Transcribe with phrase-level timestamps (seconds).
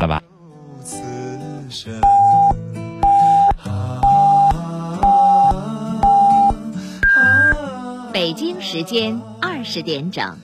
[0.00, 0.22] 拜拜。
[8.12, 10.36] 北京时间二十点整。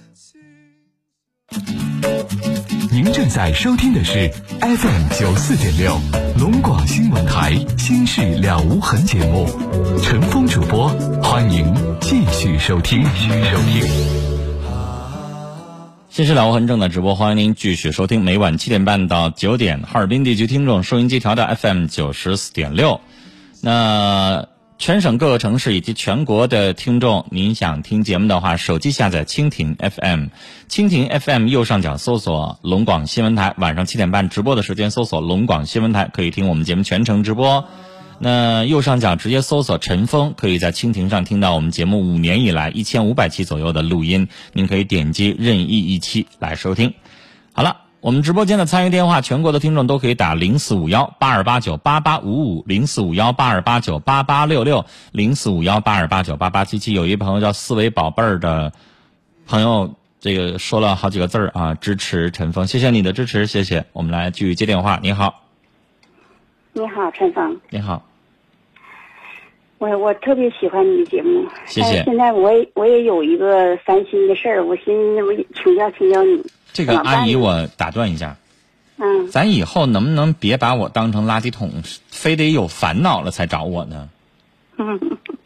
[2.93, 4.31] 您正在收听的是
[4.61, 5.99] FM 九四点六
[6.39, 9.47] 龙广新闻台《心事了无痕》节目，
[10.01, 10.89] 陈峰主播，
[11.21, 13.03] 欢迎继续收听。
[13.03, 14.44] 继续收听。
[16.15, 18.23] 新事了无痕正在直播，欢迎您继续收听。
[18.23, 23.01] 每晚七点半到九点，哈尔滨地区听众收音机调到 FM 九十四点六。
[23.61, 24.47] 那
[24.79, 30.27] 全省各个城市以及全国的听众，您想听节目的话，手机下载蜻蜓 FM，
[30.69, 37.65] 蜻蜓 FM 右上角搜索龙广新闻台，晚上七点半直播的时间搜索龙广新闻台，可以听我们节目全程直播。
[38.19, 46.95] 那右上角直接搜索陈峰，可以在蜻蜓上听到我们节目五年以来一千五百期左右的录音，您可以点击任意一期来收听。
[47.53, 47.79] 好了。
[48.05, 56.93] 我们直播间的参与电话，全国的听众都可以打零四五幺八二八九八八五五零四五幺八二八九八八六六零四五幺八二八九八八七七。
[56.93, 58.75] 有一朋友叫四维宝贝儿的
[59.47, 63.87] 朋友，这个说了好几个字儿啊，支持陈峰，谢谢你的支持，谢谢。
[63.95, 65.01] 我们来继续接电话。
[65.03, 65.44] 你好，
[66.77, 67.57] 你好，陈峰。
[67.71, 68.05] 你好，
[69.79, 76.43] 我我特别喜欢你的节目，谢谢现在我也我也有一个烦心的事儿，我寻思我请教请教你。
[76.73, 78.37] 这个阿姨，我打断一下，
[78.99, 81.71] 嗯，咱以后能不能别把我当成垃圾桶，
[82.09, 84.09] 非得有烦恼了才找我呢？
[84.77, 84.99] 嗯，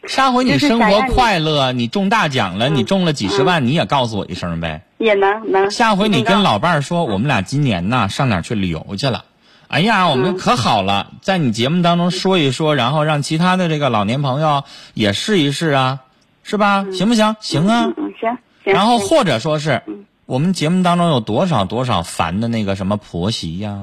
[0.06, 4.80] 上回你生活快乐，你中大奖了，你中了几十万，你也告诉我一声呗。
[4.96, 5.70] 也能能。
[5.70, 9.26] 下回你跟老老伴儿说，我们俩今年呐上哪儿去旅游去了。
[9.68, 16.00] 哎呀，我们可好了，在你节目当中说一说，然后让其他的这个老年朋友也试一试啊，
[16.42, 16.86] 是吧？
[16.92, 17.36] 行不行？
[17.40, 18.38] 行啊行行。
[18.64, 23.78] 行然后或者说是嗯，我们节目当中有多少多少烦的那个什么婆媳呀，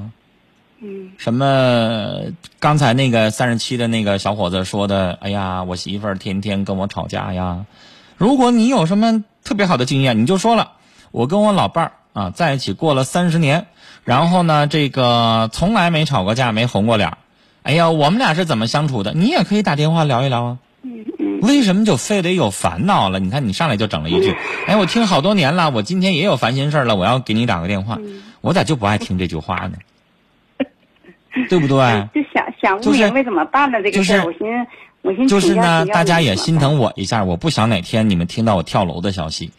[0.81, 2.19] 嗯什么
[2.59, 7.65] 刚才那个三十七的那个小伙子说的，哎呀，我媳妇儿天天跟我吵架呀。
[8.17, 10.71] 如果你有什么特别好的经验，你就说了。
[11.11, 13.67] 我跟我老伴儿啊在一起过了三十年，
[14.05, 17.17] 然后呢，这个从来没吵过架，没红过脸儿。
[17.63, 19.11] 哎呀，我们俩是怎么相处的？
[19.13, 20.57] 你也可以打电话聊一聊啊。
[21.41, 23.19] 为什么就非得有烦恼了？
[23.19, 24.35] 你看你上来就整了一句，
[24.67, 27.97] 哎，我听好多年了，我今天也有烦心事儿了，我要给你打个电话。
[28.41, 29.77] 我咋就不爱听这句话呢？
[31.49, 32.07] 对不对？
[32.13, 34.69] 就想想就是不明白怎么办了这个事儿，就是我寻思
[35.01, 39.51] 我寻思就是呢，大家也心疼我一下，我不想哪天你们听到我跳楼的消息。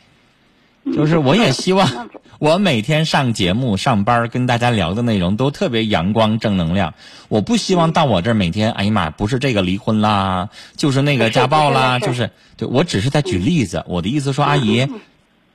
[0.95, 2.09] 就是我也希望
[2.39, 6.95] 我每天上节目、上班跟大家聊的内容都特别阳光、正能量。
[7.29, 13.85] 我不希望到我这儿每天，哎呀妈，不是这个离婚啦， 就是那个家暴啦，就是对我只是在举例子。
[13.89, 14.87] 我的意思说，阿姨，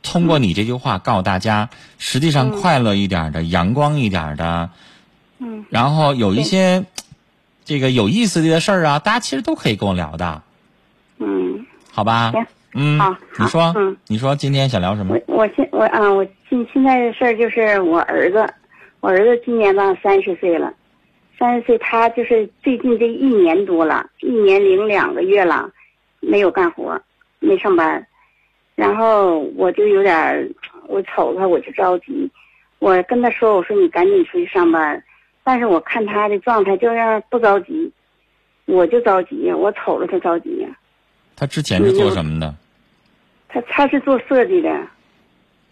[0.04, 4.70] 通过你这句话告诉大家，实际上快乐一点的、阳光一点的，
[5.40, 5.66] 嗯。
[5.70, 6.84] 然后有一些
[7.64, 10.42] 这个有意思的事儿啊，大家其实都可以跟我聊的，
[11.20, 12.34] 嗯，好吧？
[12.74, 13.96] 行嗯好，你说，嗯。
[14.08, 15.18] 你说今天想聊什么？
[15.28, 15.36] 我？
[15.38, 18.48] 我现我啊，我现现在的事儿就是我儿子，
[19.02, 20.74] 我儿子今年吧三十岁了，
[21.38, 25.70] 三十岁他就是最近这一年多了，一年零两个月了，
[26.20, 27.00] 没有干活，
[27.40, 28.06] 没上班，
[28.76, 30.48] 然后我就有点儿，
[30.88, 32.30] 我瞅他我就着急，
[32.80, 35.04] 我跟他说我说你赶紧出去上班，
[35.44, 37.92] 但是我看他的状态就让不着急，
[38.66, 40.70] 我就着急，我瞅着他着急呀，
[41.36, 42.54] 他之前是做什么的？
[43.48, 44.70] 他他是做设计的，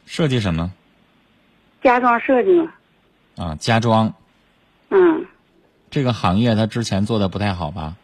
[0.05, 0.71] 设计什么？
[1.81, 2.73] 家装设计嘛。
[3.37, 4.13] 啊，家装
[4.89, 5.25] 嗯，
[5.89, 7.95] 这个行业，他之前做的不太好吧？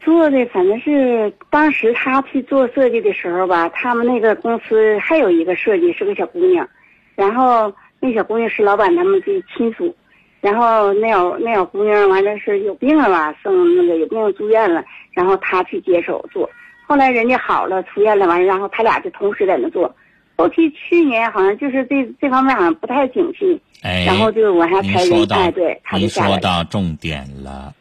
[0.00, 6.68] 做的反正是当时他去做设计的时候吧，他们那个公司还有一个设计是个小姑娘，
[7.14, 9.96] 然后那小姑娘是老板他们的亲属，
[10.40, 14.84] 然后那小那小姑娘完了是有病了吧，生那个有病住院了，
[15.16, 16.48] 然后他去接手做，
[16.86, 19.96] 后来人家好了出院了完，然后他俩就同时在那做，
[20.36, 26.36] 后期去年好像就是这这方面好像不太景气，哎，然后就往下您裁人，说到，哎，对，他就您说。
[26.36, 27.72] 到重点了。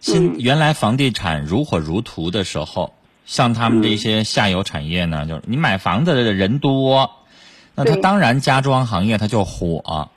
[0.00, 2.94] 现嗯原来房地产如火如荼的时候，
[3.26, 7.12] 像他们这些下游产业呢，就是你买房子的人多，
[7.76, 10.10] 那他当然家装行业他就火。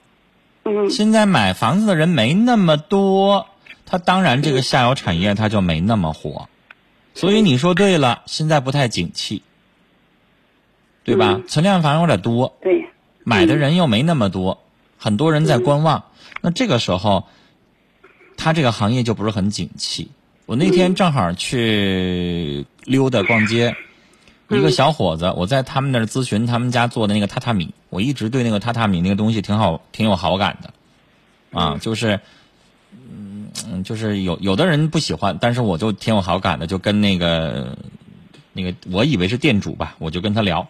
[0.65, 3.47] 嗯现在买房子的人没那么多，
[3.93, 6.49] 它当然这个下游产业它就没那么火。
[7.13, 9.43] 所以你说对了，现在不太景气，
[11.03, 11.33] 对吧？
[11.33, 12.89] 嗯存量房有点多，对，
[13.23, 14.63] 买的人又没那么多，
[14.97, 16.05] 很多人在观望。
[16.41, 17.27] 那这个时候，
[18.35, 20.09] 他这个行业就不是很景气。
[20.47, 23.75] 我那天正好去溜达逛街，
[24.49, 30.73] 一个小伙子，我在他们那儿咨询他们家做的那个榻榻米，我一直对那个榻榻米那个东西挺好，挺有好感的，
[31.51, 32.19] 啊，就是，
[32.91, 33.32] 嗯，
[33.67, 37.77] 嗯就是有有的人不喜欢，但是我就挺有好感的，就跟那个
[38.53, 40.67] 那个我以为是店主吧，我就跟他聊，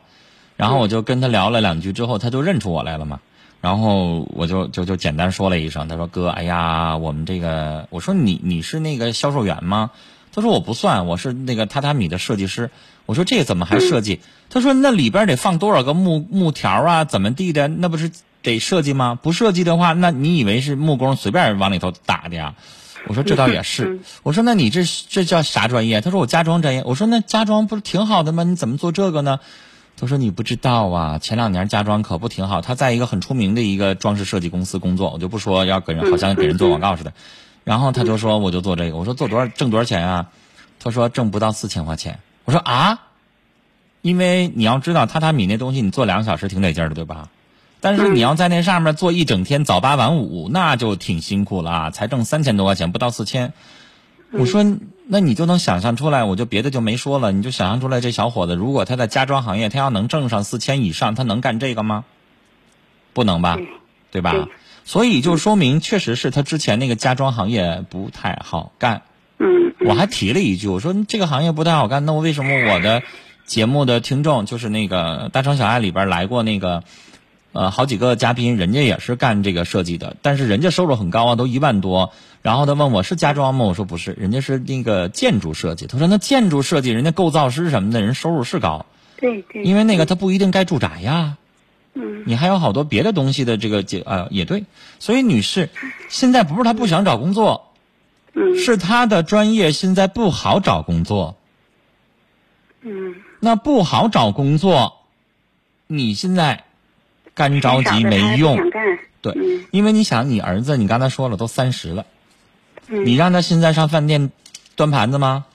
[0.58, 3.20] 然后我就跟他聊了两句之后，他就认出我来了嘛。
[3.62, 9.92] 然后我就就就简单说了一声，他说哥，哎呀，我们这个，我说你你是那个销售员吗？
[10.34, 12.72] 他说我不算，我是那个榻榻米的设计师。
[13.06, 14.20] 我说这怎么还设计？
[14.50, 17.70] 他说那里边得放多少个木木条啊，怎么地的？
[17.70, 18.12] 那不是
[18.44, 19.18] 得设计吗？
[19.20, 22.54] 不设计的话，那你以为是木工随便往里头打的呀？
[23.08, 24.00] 我说这倒也是。
[24.22, 26.00] 我说那你这这叫啥专业？
[26.02, 26.84] 他说我家装专业。
[26.86, 28.44] 我说那家装不是挺好的吗？
[28.44, 29.40] 你怎么做这个呢？
[29.98, 32.62] 他说你不知道啊，前两年家装可不挺好。
[32.62, 37.14] 他在一个很出名的一个装饰设计公司工作，我就不说要给人好像给人做广告似的。
[37.64, 40.30] 然后他就说我就做这个，我说做多少挣多少钱啊？
[40.80, 42.20] 他说挣不到四千块钱。
[42.46, 43.00] 我说啊，
[44.02, 47.30] 因为你要知道榻榻米那东西你做两个小时挺得劲儿的，对吧？
[47.84, 53.52] 但是你要在那上面做一整天早八晚五，那就挺辛苦了啊，才挣三千多块钱，不到四千。
[54.32, 54.66] 我说，
[55.06, 62.06] 那你就能想象出来，我就别的就没说了，你就想象出来这小伙子，如果他在家装行业，他要能挣上四千以上，他能干这个吗？
[63.12, 63.60] 不能吧，
[64.12, 64.48] 对吧？
[64.86, 69.02] 所以就说明，确实是他之前那个家装行业不太好干。
[69.40, 73.04] 嗯，我还提了一句，我说这个行业不太好干，那我为什么我的
[73.46, 76.86] 节目的听众就是那个《大城小爱》里边来过那个
[77.54, 82.12] 呃好几个嘉宾，人家也是干这个设计的，但是人家收入很高啊，都一万多。
[82.42, 83.64] 然后他问我是家装吗？
[83.64, 85.88] 我说不是，人家是那个建筑设计。
[85.88, 88.86] 他说那建筑设计，人家构造师什么的人收入是高，
[89.16, 91.38] 对对，因为那个他不一定盖住宅呀。
[91.96, 94.66] 嗯你还有好多别的东西的这个结呃也对，
[95.00, 95.70] 所以女士，
[96.10, 97.72] 现在不是他不想找工作，
[98.34, 101.38] 嗯是他的专业现在不好找工作。
[102.82, 104.98] 嗯，那不好找工作，
[105.86, 106.64] 你现在
[107.34, 108.58] 干着急没用。
[109.22, 112.06] 对嗯，因为你想，你儿子你刚才说了都三十了，
[112.88, 114.32] 嗯你让他现在上饭店
[114.76, 115.46] 端盘子吗？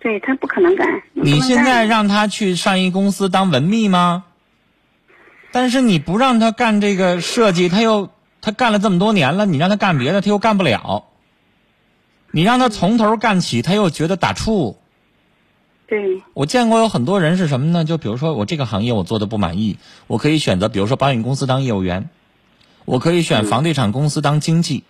[0.00, 1.02] 对他不可能干。
[1.12, 4.24] 你现在让他去上一公司当文秘吗？
[5.52, 8.10] 但是你不让他干这个设计，他又
[8.42, 11.04] 他干了这么多年了，你让他干别的，他又干不了。
[12.32, 14.74] 你让他从头干起，他又觉得打怵。
[15.94, 17.84] 对，我见过有很多人是什么呢？
[17.84, 22.10] 就比如说我这个行业我做的不满意，我可以选择，比如说保险公司当业务员，
[22.84, 24.82] 我可以选房地产公司当经纪。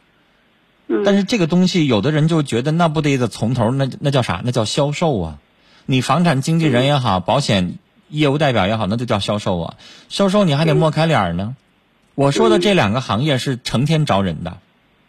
[0.87, 4.41] 嗯但是这个东西，有的人就觉得那不得得从头，那那叫啥？
[4.45, 5.39] 那叫销售啊！
[5.85, 7.79] 你房产经纪人也好，保险
[8.09, 9.75] 业务代表也好，那就叫销售啊！
[10.09, 11.55] 销售你还得抹开脸呢。
[12.15, 14.59] 我说的这两个行业是成天招人的，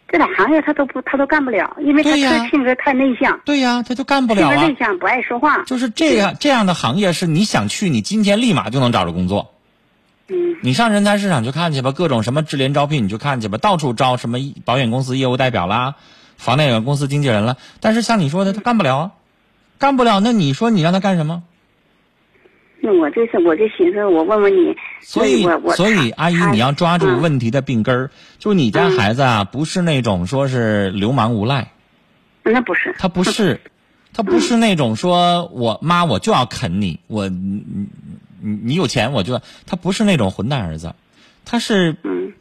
[0.08, 4.54] 这俩行业他都不他都干不了，因为他对呀他性格太内向，对呀，他就干不了啊。
[4.54, 5.64] 格内向，不爱说话。
[5.64, 9.52] 就是这样这样的行业是你想去，你今天立马就能找着工作。
[10.28, 15.96] 嗯你上人才市场去看去吧，各种什么智联招聘你去看去吧，到处招什么保险公司业务代表啦，
[16.36, 17.56] 房地产公司经纪人啦。
[17.80, 19.10] 但是像你说的，他干不了啊，
[19.78, 20.20] 干不了。
[20.20, 21.42] 那你说你让他干什么？
[22.86, 25.42] 那我这是我就寻思，我问问你，所以
[25.74, 31.72] 所以阿姨你要抓住嗯问题的病根儿，就你家孩子啊，不是那种说是流氓无赖，
[32.44, 33.60] 那不是，他不是，
[34.14, 37.86] 他不是那种说我妈我就要啃你，我你你
[38.40, 40.94] 你你有钱我就，他不是那种混蛋儿子，
[41.44, 42.34] 他是嗯，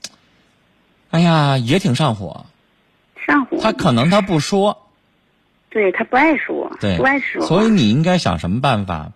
[1.09, 2.45] 哎呀也挺上火，
[3.25, 3.57] 上火。
[3.63, 4.77] 他可能他不说，
[5.71, 7.43] 对他不爱说，对不爱说。
[7.47, 9.11] 所以你应该想什么办法，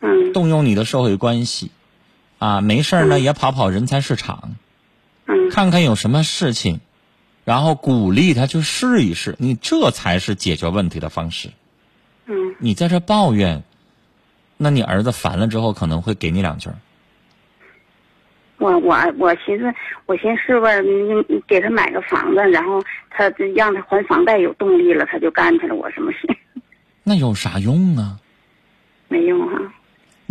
[0.00, 1.70] 嗯动用你的社会关系，
[2.38, 4.54] 啊，没事儿呢也跑跑人才市场，
[5.26, 6.80] 嗯看看有什么事情，
[7.44, 11.50] 然后鼓励他去试一试，你这才是解决问题的方式。
[12.26, 13.62] 嗯你在这抱怨，
[14.56, 16.76] 那你儿子烦了之后可能会给你两句儿。
[18.58, 19.74] 我我我寻思，
[20.06, 25.74] 我寻思是不是你你给他买个房子，然后他让他还房贷有动力了，他就干去了。
[25.74, 26.28] 我什么事
[27.02, 28.18] 那有啥用啊？
[29.08, 29.58] 没用哈、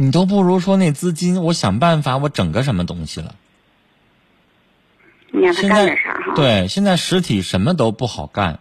[0.02, 3.36] 你都不如说那资金，我想办法我整个什么东西了。
[5.30, 8.60] 你让他现在干点啥哈？，对，现在实体什么都不好干，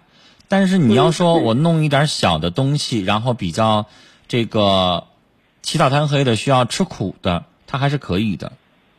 [0.49, 3.87] 但是你要说嗯我弄一点小的东西，然后比较
[4.27, 5.05] 这个
[5.63, 8.51] 起早贪黑的，需要吃苦的，他还是可以的。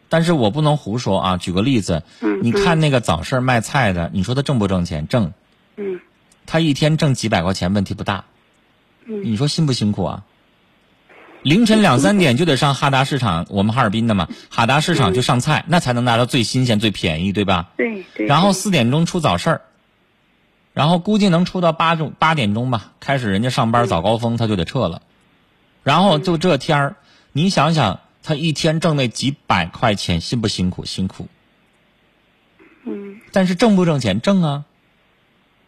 [0.08, 1.36] 但是我不能胡说啊！
[1.36, 5.10] 举个例子，嗯你看那个早市卖菜的，你说他挣不挣钱？
[5.10, 5.34] 挣，
[5.75, 6.00] 嗯
[6.46, 8.24] 他一天挣几百块钱，问题不大。
[9.05, 10.24] 嗯你说辛不辛苦啊？
[11.41, 17.69] 凌晨两三点就得上哈达市场，我们哈尔滨的嘛，哈达市场去上菜，那才能拿到最新鲜、最便宜，对吧？
[17.77, 18.27] 对对。
[18.27, 19.62] 然后四点钟出早市儿，
[20.74, 25.01] 然后估计能出到八钟八点钟吧，开始人家上班早高峰他就得撤了，
[25.84, 26.96] 然后就这天儿，
[27.31, 30.84] 你想想，他一天挣那几百块钱，辛不辛苦？
[30.84, 31.27] 辛苦。
[32.84, 34.19] 嗯但是挣不挣钱？
[34.19, 34.65] 挣啊。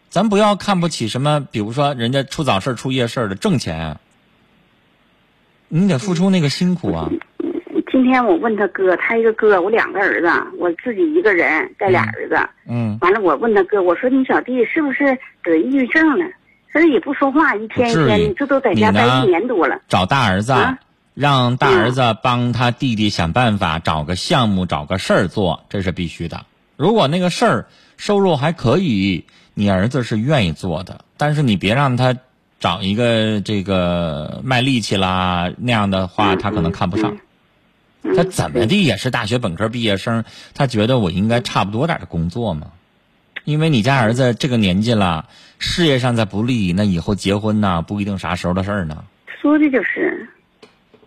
[0.10, 4.00] 咱不要看不起什么，比如说人家出早市、出夜市的挣钱啊，
[5.74, 7.10] 你得付出那个辛苦啊。
[7.90, 12.38] 今天我问他哥，他一个哥，我两个儿子，我自己一个人带俩儿子。
[12.68, 16.26] 嗯，完了，我问他哥，我说你小弟是不是得抑郁症了？
[16.74, 19.80] 他说也不说话，一天一天，这都在家待一年多了。
[19.88, 20.78] 找大儿子，啊
[21.14, 26.46] 让大儿子帮他弟弟想办法找个项目、找个事儿做，这是必须的。
[26.76, 32.16] 如果那个事儿收入还可以，你儿子是愿意做的，但是你别让他
[32.62, 37.18] 找一个这个卖力气啦那样的话，嗯他可能看不上。
[38.04, 40.24] 嗯他怎么地也是大学本科毕业生，
[40.56, 42.68] 他觉得我应该差不多点儿的工作嘛。
[43.44, 45.28] 因为你家儿子这个年纪了，
[45.60, 49.04] 事业上再不利，那以后结婚呐，不一定啥时候的事儿呢。
[49.40, 50.28] 说的就是，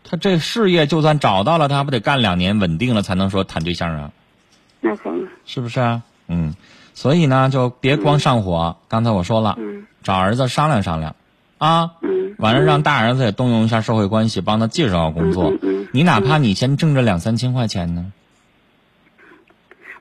[0.03, 4.11] 他这事业就算找到了，他不得干两年稳定了才能说谈对象啊？
[4.81, 6.03] 那可能，是不是啊？
[6.29, 6.55] 嗯，
[6.95, 8.77] 所以呢，就别光上火。
[8.89, 11.17] 刚才我说了，嗯找儿子商量商量，
[11.65, 15.55] 啊，嗯，完了让大儿子也动用一下社会关系，帮他介绍个工作。
[15.93, 18.13] 你哪怕你先挣这两三千块钱呢，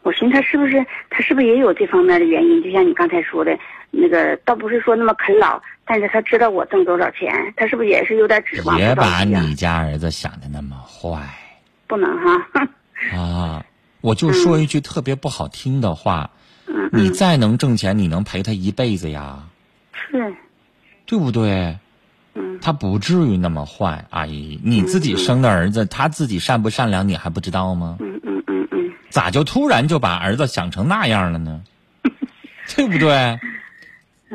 [0.01, 2.61] 我寻思他是不是他是不是也有这方面的原因？
[2.61, 3.57] 就像你刚才说的，
[3.91, 8.75] 那个倒不是说那么啃老，但是他知道我挣多少钱，他是不是也是有点指望？
[8.75, 11.21] 别把你家儿子想的那么坏
[11.87, 12.67] 不能哈，
[13.15, 13.65] 啊！
[14.01, 16.29] 我就说一句特别不好听的话，
[16.67, 19.43] 嗯你再能挣钱，你能陪他一辈子呀？
[19.93, 20.33] 是，
[21.05, 21.77] 对不对？
[22.35, 27.97] 嗯他不至于那么坏，阿姨，你自己生的儿子，他自己善不善良，你还不知道吗？
[27.99, 31.61] 嗯嗯嗯嗯，咋就突然就把儿子想成那样了呢？
[32.75, 33.39] 对不对？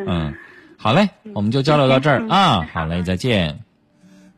[0.07, 0.33] 嗯，
[0.77, 3.59] 好嘞，我们就交流到这儿啊，好嘞，再见。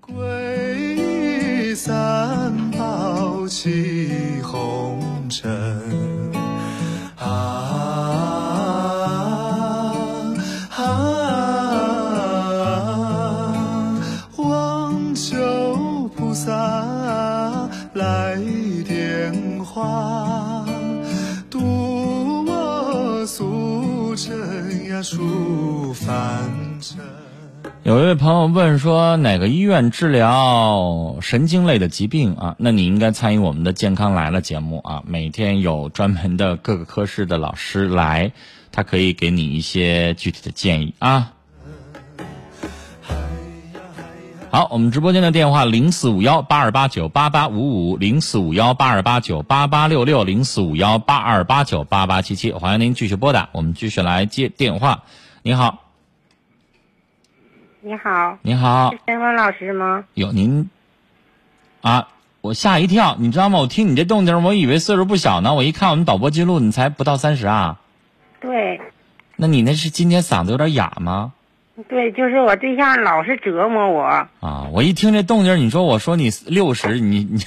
[0.01, 6.10] 归三宝起红尘
[19.71, 20.67] 点化，
[21.49, 26.51] 渡我俗尘呀出凡
[26.81, 26.99] 尘。
[27.85, 32.57] 有一位朋友问说，哪个医院治疗神经类的疾病啊？
[32.59, 38.33] 那你应该参与我们的《健康来了》节目啊，每天有专门的各个科室的老师来，
[38.73, 41.33] 他可以给你一些具体的建议啊。
[44.53, 55.05] 好，我们直播间的电话零四五幺八二八九八八五五零四五幺八二八九八八六六零四五幺八二八九八八七七，欢迎您继续拨打，我们继续来接电话。
[55.43, 55.79] 你好，
[57.81, 60.05] 你好，你好是，申文老师吗？
[60.15, 60.69] 有您
[61.81, 62.09] 啊，
[62.41, 63.61] 我吓一跳，你知道吗？
[63.61, 65.55] 我听你这动静，我以为岁数不小呢。
[65.55, 67.79] 我一看我们导播记录，你才不到三十啊？
[68.41, 68.81] 对，
[69.37, 71.35] 那你那是今天嗓子有点哑吗？
[71.89, 74.03] 对，就是我对象老是折磨我。
[74.41, 77.41] 啊，我一听这动静，你说我说你六十，你你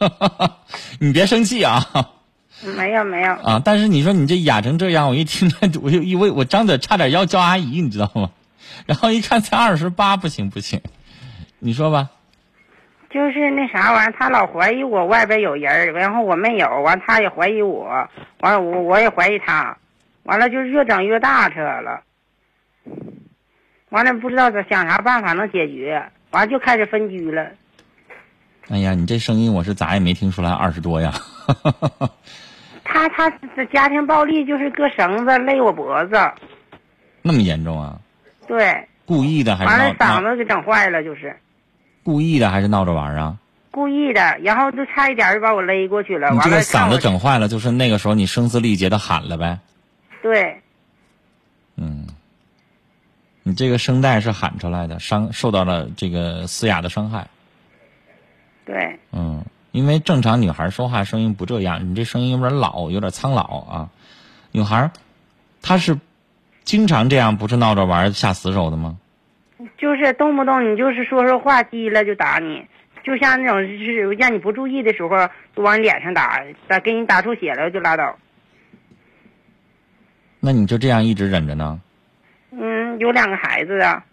[1.00, 1.82] 你别生气啊
[2.76, 3.62] 没有没有，啊！
[3.64, 8.30] 但是你说你这哑成这样，我一听这我就以为我张嘴差点要叫阿姨，你知道吗？
[8.86, 10.80] 然后一看才二十八，不行不行，
[11.58, 12.10] 你说吧。
[13.10, 17.88] 就是那啥玩意儿，他老怀疑我外边有人儿，然后我没有，完他也怀疑我，
[18.40, 19.76] 完了我我也怀疑他，
[20.24, 22.02] 完了就是越整越大扯了，
[23.90, 27.46] 完了不知道咋想啥办法能解决，完了就开始分居了。
[28.68, 31.12] 哎呀，你这声音我是咋也没听出来二十多呀。
[32.84, 36.16] 他他的家庭暴力就是割绳子勒我脖子，
[37.22, 37.98] 那么严重啊？
[38.46, 41.36] 对，故意的还是完了嗓子给整坏了，就是。
[42.02, 43.36] 故意的还是闹着玩啊？
[43.70, 46.30] 故意的，然后就差一点就把我勒过去了。
[46.30, 49.58] 你这个嗓子整坏了，就是那个时候你声嘶力竭的喊了呗。
[50.22, 50.60] 对
[51.76, 52.06] 嗯，
[53.48, 57.26] 你这个声带是喊出来的，伤受到了这个嘶哑的伤害。
[58.66, 63.88] 对，嗯，因为正常女孩说话声音不这样，你这声音有点老，有点苍老啊。
[64.52, 64.90] 女孩，
[65.62, 65.98] 她是
[66.62, 68.98] 经常这样，不是闹着玩下死手的吗？
[69.78, 72.66] 就是动不动你就是说说话急了就打你，
[73.02, 75.08] 就像那种是让你不注意的时候
[75.54, 78.14] 都往你脸上打，打给你打出血了就拉倒。
[80.38, 81.80] 那你就这样一直忍着呢？
[82.60, 84.04] 嗯，有两个孩子啊，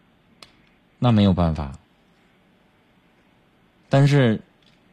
[0.99, 1.71] 那没有办法。
[3.89, 4.41] 但是，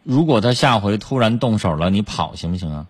[0.05, 2.87] 如果他下回突然动手了，你跑行不行啊？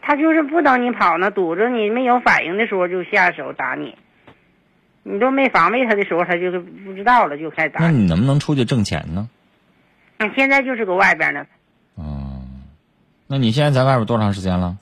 [0.00, 3.94] 他就是不等你跑呢，堵着你没有反应的时候就下手打你，
[5.02, 7.80] 你都没防备他的时候，他就不知道了就开始打。
[7.80, 9.28] 那你能不能出去挣钱呢？
[10.18, 11.46] 嗯，现在就是搁外边呢。
[11.96, 12.62] 嗯，
[13.26, 14.76] 那你现在在外边多长时间了？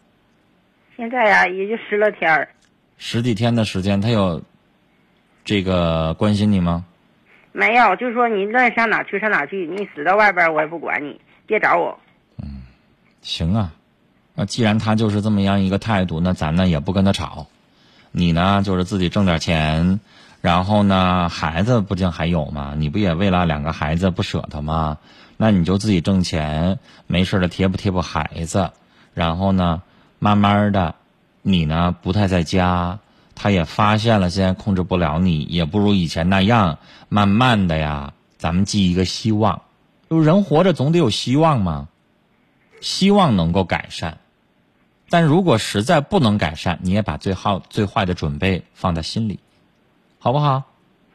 [0.97, 2.49] 现在呀、也就十来天儿，
[2.97, 4.42] 十几天的时间，他有
[5.49, 6.85] 这个关心你吗？
[7.52, 11.99] 没有，就是说你愿意上哪去上哪去，你死到外边我也不管你，别找我。
[12.43, 12.61] 嗯
[13.23, 13.73] 行啊，
[14.35, 17.47] 那既然他就是这么样一个态度，那咱呢也不跟他吵。
[18.12, 19.99] 你呢就是自己挣点钱，
[20.43, 22.75] 然后呢孩子不竟还有吗？
[22.76, 24.99] 你不也为了两个孩子不舍得吗？
[25.38, 28.71] 那你就自己挣钱，没事的贴补贴补孩子，
[29.14, 29.81] 然后呢
[30.19, 30.95] 慢慢的，
[31.40, 32.99] 你呢不太在家，
[33.40, 36.76] 他也发现了现在控制不了你，也不如以前那样，
[37.09, 39.62] 慢慢的呀，咱们寄一个希望，
[40.11, 41.87] 就人活着总得有希望嘛。
[42.80, 44.18] 希望能够改善，
[45.11, 49.40] 但如果实在不能改善，你也把最好最坏的准备放在心里，
[50.21, 50.62] 好不好？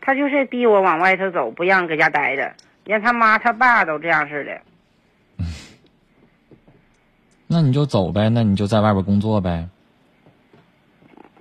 [0.01, 2.53] 他就是逼我往外头走，不让搁家待着，
[2.84, 4.62] 连他妈他爸都这样似的。
[7.48, 9.70] 那你就走呗，那你就在外边工作呗。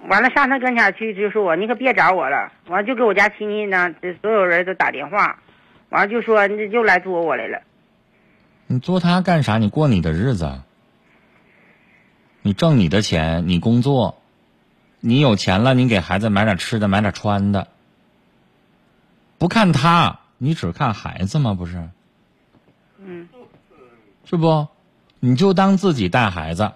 [0.08, 5.38] 完了上他跟前去就说我你可别找我了，完了就给我家亲戚呢，这所有人都打电话，
[5.90, 7.62] 完了就说你又来作我来了。
[8.66, 9.58] 你捉他干啥？
[9.58, 10.60] 你过你的日子，
[12.42, 14.20] 你挣你的钱，你工作，
[15.00, 17.68] 你有钱了，你给孩子买点吃的，买点穿的。
[19.38, 21.54] 不看他，你只看孩子吗？
[21.54, 21.88] 不是？
[22.98, 23.28] 嗯，
[24.24, 24.68] 是不？
[25.20, 26.72] 你就当自己带孩子，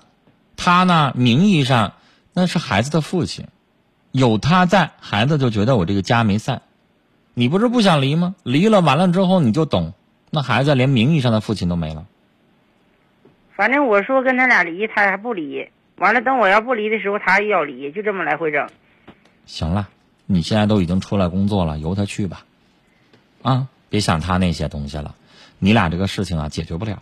[0.57, 1.95] 他呢，名义上
[2.39, 3.47] 那是孩子的父亲，
[4.13, 6.61] 有他在，孩子就觉得我这个家没散。
[7.33, 8.35] 你不是不想离吗？
[8.43, 9.95] 离了完了之后你就懂，
[10.31, 12.05] 那孩子连名义上的父亲都没了。
[13.55, 15.67] 反正我说跟他俩离，他还不离。
[15.97, 18.69] 完了，等我要不离的时候，他也要离，就这么来回整。
[19.47, 19.89] 行了，
[20.27, 22.45] 你现在都已经出来工作了，由他去吧，
[23.41, 25.15] 啊，别想他那些东西了。
[25.59, 27.01] 你俩这个事情啊，解决不了，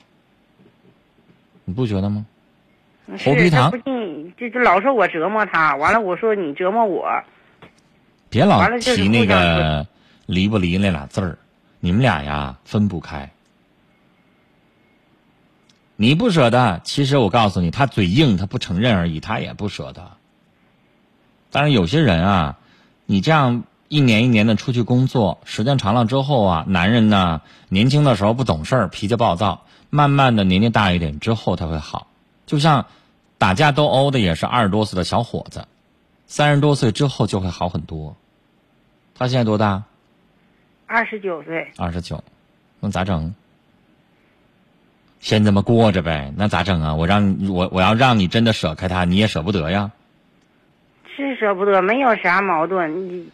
[1.65, 2.25] 你不觉得吗？
[3.07, 5.77] 猴皮是糖他不信，就就老说我折磨他。
[5.77, 7.07] 完了，我说你折磨我。
[8.31, 9.87] 别老提那个
[10.27, 11.39] 离不离那俩字儿，
[11.81, 13.31] 你们俩呀分不开。
[15.97, 20.13] 你不舍得，其实我告诉你，他嘴硬，他不承认而已，他也不舍得。
[21.53, 22.59] 但是有些人啊，
[23.07, 32.09] 你这样一年一年的出去工作，时间长了之后啊，男人呢，年轻的时候不懂事儿，脾气暴躁，慢慢的年纪大一点之后他会好。
[32.45, 32.87] 就像
[33.45, 35.67] 打架斗殴的也是二十多岁的小伙子，
[36.27, 38.17] 三十多岁之后就会好很多。
[39.15, 39.83] 他现在多大？
[40.87, 42.25] 二十九岁，二十九，
[42.81, 43.35] 那咋整？
[45.21, 46.95] 先这么过着呗，那咋整啊？
[46.95, 49.93] 我让我我要让你真的舍开他，你也舍不得呀。
[51.15, 53.29] 是舍不得，没有啥矛盾，你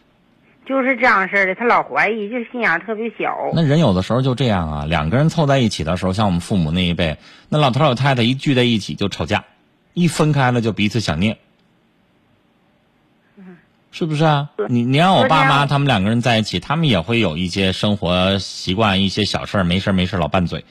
[0.65, 1.55] 就是这样式儿的。
[1.55, 3.49] 他老怀疑，就心眼特别小。
[3.53, 9.45] 那人有的时候就这样啊，两个人凑在一起的时候，像我们父母那一辈，那老头老太太一聚在一起就吵架，
[9.93, 11.37] 一分开了就彼此想念，
[13.91, 14.49] 是不是啊？
[14.69, 20.63] 你你让我爸妈他们两个人在一起，他们也会有一些生活习惯，一些小事儿，没事儿没事儿老拌嘴。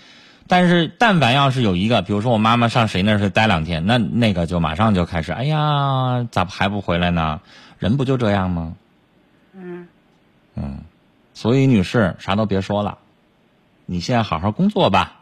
[0.49, 7.41] 但是，但凡要是有一个，比如说我妈妈上谁那儿去待两天，那那个就马上就开始，哎呀，咋还不回来呢？
[7.79, 8.75] 人不就这样吗？
[9.53, 9.87] 嗯，
[10.57, 10.79] 嗯，
[11.35, 12.99] 所以女士啥都别说了，
[13.87, 15.20] 你现在好好工作吧，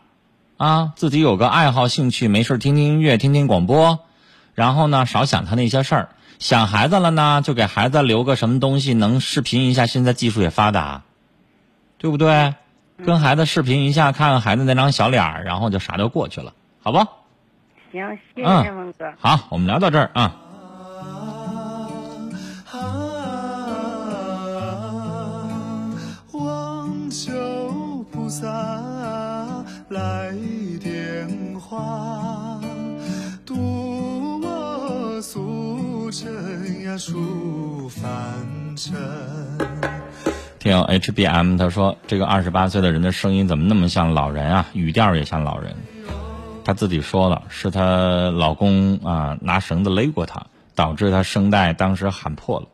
[0.59, 4.01] 啊，自己有个爱好兴趣，没事听听音乐，听听广播，
[4.55, 6.09] 然后呢少想他那些事儿。
[6.41, 11.03] 想孩子了呢，就给孩子留个什么东西能视频一下，现在技术也发达，
[11.97, 12.55] 对不对？
[13.07, 16.99] 跟孩子视频一下，看看孩子那张小脸儿，然后就啥都过去了，好不？
[17.93, 19.13] 行，谢嗯谢文哥。
[19.21, 20.23] 好，我们聊到这儿啊。
[20.23, 20.48] 望
[36.99, 38.05] 数凡
[38.77, 38.93] 尘
[40.59, 44.67] 听友 HBM 他说：“这个二十八岁的人的声音怎么那么像老人啊？
[44.73, 45.77] 语调也像老人。”
[46.65, 52.67] 他自己说了，是她老公啊拿绳子勒过她，导致她声带当时喊破了。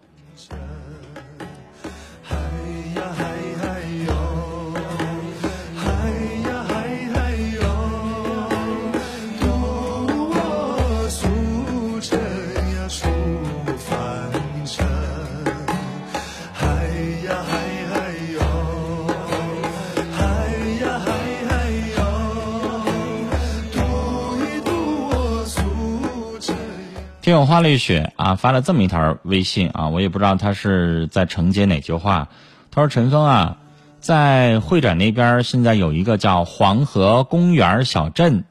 [27.25, 32.29] 听友花丽雪啊发了这么一条微信啊，我也不知道他是在承接哪句话。
[32.71, 33.57] 他说：“陈峰啊，
[33.99, 38.45] 在会展那边现在有一个叫黄河公园小镇，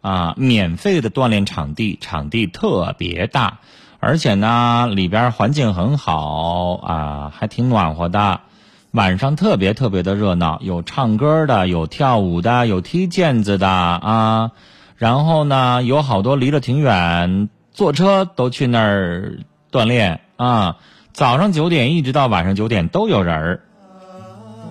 [0.00, 3.58] 啊，免费的锻炼场地，场地特别大，
[4.00, 8.40] 而且呢里边环境很好啊，还挺暖和的。
[8.92, 14.52] 晚上特别特别的热闹，有唱歌的，有跳舞的，有踢毽子的啊。
[14.96, 19.38] 然后呢，有好多离得挺远，坐车都去那儿
[19.70, 20.78] 锻炼啊。
[21.12, 23.60] 早上九点一直到晚上九点都有人儿。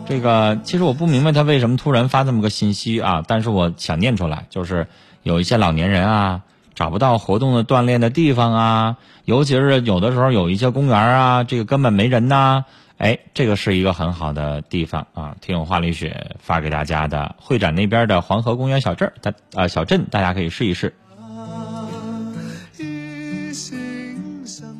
[0.05, 4.85] 这个其实我不明白他为什么突然发这么个信息啊，但是我想念出来，就是
[5.23, 6.41] 有一些老年人啊
[6.75, 12.65] 找不到活动的锻炼的地方啊，尤其是有的时候有一些公园啊，这个根本没人呐。
[12.97, 15.33] 哎，这个是一个很好的地方啊！
[15.39, 20.93] 听友花里雪发给大家的会展那边的黄河公园小镇儿，大呃小镇，大家可以试一试。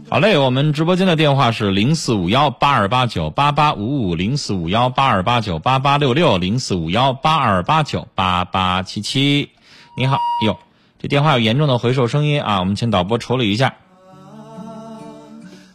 [0.10, 9.50] 好嘞，我们直播间的电话是零四五幺八二八九八八五五，零四五幺八二八九八八六六，零四五幺八二八九八八七七。
[9.98, 10.58] 你好，哟，
[10.98, 13.76] 这电话有严重的回收声音啊，我们请导播处理一下。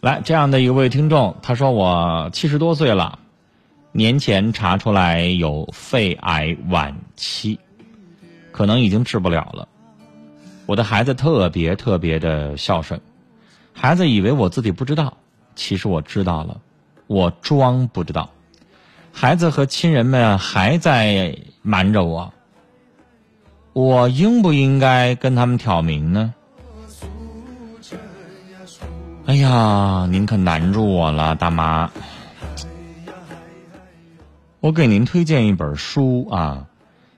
[0.01, 3.19] 来，这样的一位听众，他说我七十多岁了，
[3.91, 7.59] 年前查出来有肺癌晚期，
[8.51, 9.67] 可能已经治不了了。
[10.65, 12.99] 我的孩子特别特别的孝顺，
[13.73, 15.17] 孩子以为我自己不知道，
[15.55, 16.61] 其实我知道了，
[17.07, 18.29] 我装不知道。
[19.11, 22.33] 孩子和亲人们还在瞒着我，
[23.73, 26.33] 我应不应该跟他们挑明呢？
[29.25, 31.91] 哎呀，您可难住我了，大妈。
[34.59, 36.67] 我给您推荐一本书啊，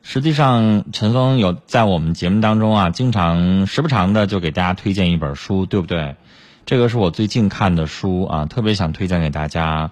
[0.02, 6.16] 实际上陈峰有在我们节目当中啊，经常时不常的就给大家推荐一本书，对不对？
[6.66, 9.92] 这个是我最近看的书啊，特别想推荐给大家。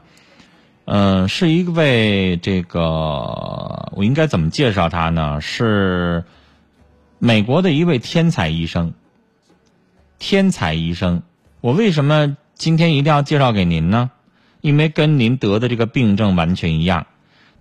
[0.85, 2.81] 嗯、是一位这个，
[3.95, 5.39] 我应该怎么介绍他呢？
[5.39, 6.23] 是
[7.19, 8.93] 美国的一位天才医生，
[10.17, 11.21] 天才医生。
[11.61, 14.11] 我为什么今天一定要介绍给您呢？
[14.61, 17.05] 因为跟您得的这个病症完全一样。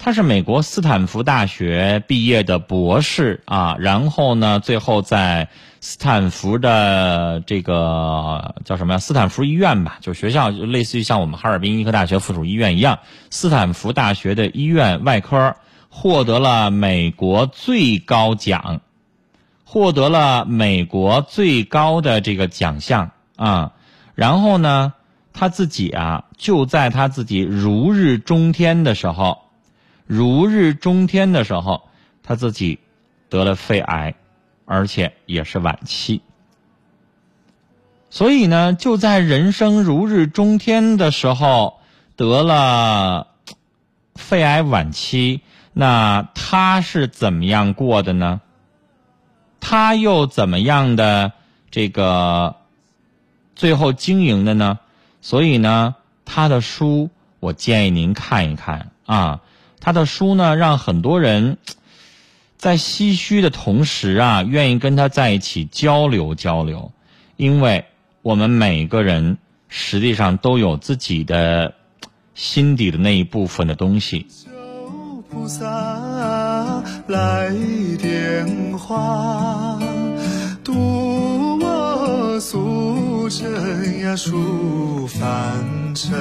[0.04, 5.48] 他是美国斯坦福大学毕业的博士啊，然后呢，最后在
[5.80, 8.98] 斯坦福的这个叫什么呀？
[8.98, 12.98] 斯坦福医院吧，就学校，就类似于像我们哈尔滨医科大学附属医院一样，
[13.30, 15.54] 斯坦福大学的医院外科
[15.88, 18.80] 获得了美国最高奖，
[19.62, 23.70] 获得了美国最高的这个奖项啊。
[24.16, 24.94] 然后呢，
[25.32, 29.41] 他自己啊，就在他自己如日中天的时候，
[30.06, 31.88] 如日中天的时候，
[32.22, 32.78] 他自己
[33.28, 34.14] 得了肺癌，
[34.64, 36.22] 而且也是晚期。
[38.10, 41.80] 所以呢，就在人生如日中天的时候
[42.14, 43.28] 得了
[44.14, 45.40] 肺癌晚期，
[45.72, 48.42] 那他是怎么样过的呢？
[49.60, 51.32] 他又怎么样的
[51.70, 52.56] 这个
[53.54, 54.78] 最后经营的呢？
[55.22, 55.94] 所以呢，
[56.26, 57.08] 他的书
[57.40, 59.40] 我建议您看一看啊。
[59.84, 61.58] 他的书呢，让很多人
[62.56, 66.92] 在唏嘘的同时啊，愿意跟他在一起交流交流，
[67.36, 67.84] 因为
[68.22, 71.74] 我们每个人实际上都有自己的
[72.36, 74.24] 心底的那一部分的东西。
[74.30, 74.50] 求
[75.28, 75.66] 菩萨
[77.08, 77.50] 来
[78.00, 78.46] 点
[78.78, 79.80] 化，
[80.62, 86.12] 渡我俗尘呀出凡尘。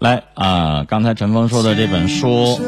[0.00, 2.58] 来啊，刚才陈峰说的这本书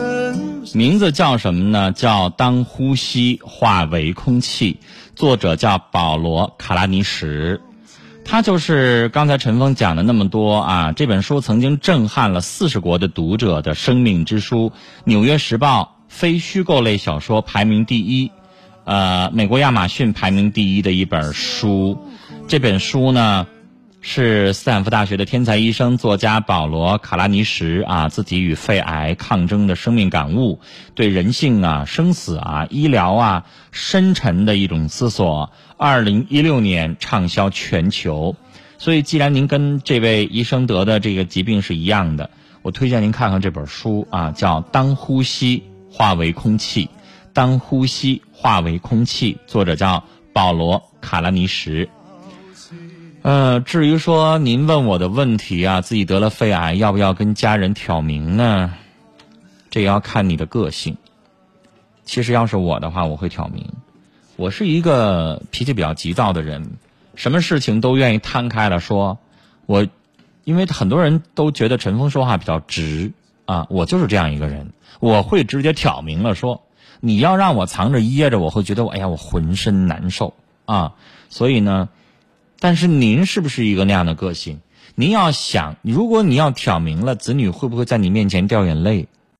[0.74, 1.90] 名字叫什么呢？
[1.90, 4.74] 叫《当呼吸化为空气》，
[5.16, 7.58] 作者叫保罗·卡拉尼什。
[8.22, 14.68] 他就是刚才陈峰讲的那么多啊，这本书曾经震撼了四十国的读者的生命之书，
[15.04, 18.30] 《纽约时报》非虚构类小说排名第一，
[18.84, 21.98] 呃，美国亚马逊排名第一的一本书。
[22.46, 23.46] 这本书呢，
[24.04, 30.58] 是斯坦福大学的天才医生、作家保罗·卡拉尼什啊自己与肺癌抗争的生命感悟，
[30.96, 35.52] 对人性啊、生死啊、医疗啊深沉的一种思索。
[35.76, 38.34] 二零一六年畅销全球。
[38.76, 42.28] 所以，既然您跟这位医生得的这个疾病是一样的，
[42.62, 46.86] 我推荐您看看这本书啊，叫《当呼吸化为空气》。
[47.32, 51.88] 当呼吸化为空气，作者叫保罗·卡拉尼什。
[53.22, 58.74] 呃，至于说您问我的问题啊，自己得了肺癌，要不要跟家人挑明呢？
[59.70, 60.96] 这要看你的个性。
[62.04, 63.64] 其实要是我的话，我会挑明。
[64.34, 66.72] 我是一个脾气比较急躁的人，
[67.14, 69.18] 什么事情都愿意摊开了说。
[69.66, 69.86] 我，
[70.42, 73.12] 因为很多人都觉得陈峰说话比较直
[73.44, 76.62] 啊，我就是这样一个人，我会直接挑明了说。
[76.98, 80.94] 你要让我藏着掖着，我会觉得我哎呀，我浑身难受啊。
[81.28, 81.88] 所以呢，
[82.62, 84.60] 但是您是不是一个那样的个性？
[84.94, 89.08] 您要想，如果你要挑明了，子女会不会在你面前掉眼泪？